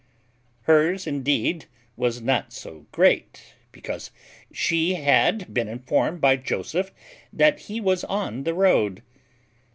Hers 0.63 1.05
indeed 1.05 1.65
was 1.95 2.23
not 2.23 2.51
so 2.51 2.87
great, 2.91 3.53
because 3.71 4.09
she 4.51 4.95
had 4.95 5.53
been 5.53 5.67
informed 5.67 6.19
by 6.21 6.37
Joseph 6.37 6.91
that 7.31 7.59
he 7.69 7.79
was 7.79 8.03
on 8.05 8.43
the 8.43 8.55
road. 8.55 9.03